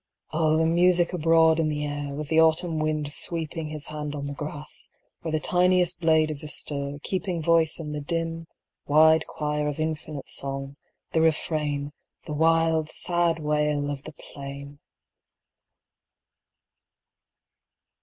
O 0.33 0.57
the 0.57 0.65
music 0.65 1.13
abroad 1.13 1.59
in 1.59 1.69
the 1.69 1.85
air, 1.85 2.15
With 2.15 2.29
the 2.29 2.39
autumn 2.41 2.79
wind 2.79 3.11
sweeping 3.13 3.67
His 3.69 3.85
hand 3.89 4.15
on 4.15 4.25
the 4.25 4.33
grass, 4.33 4.89
where 5.21 5.31
The 5.31 5.39
tiniest 5.39 5.99
blade 6.01 6.31
is 6.31 6.43
astir, 6.43 6.97
keeping 7.03 7.39
Voice 7.39 7.79
in 7.79 7.91
the 7.91 8.01
dim, 8.01 8.47
wide 8.87 9.27
choir, 9.27 9.67
Of 9.67 9.75
the 9.75 9.83
infinite 9.83 10.27
song, 10.27 10.75
the 11.11 11.21
refrain, 11.21 11.91
The 12.25 12.33
wild, 12.33 12.89
sad 12.89 13.37
wail 13.37 13.91
of 13.91 14.01
the 14.01 14.13
plain 14.13 14.79